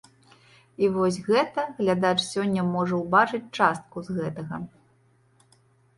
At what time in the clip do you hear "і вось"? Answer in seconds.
0.85-1.19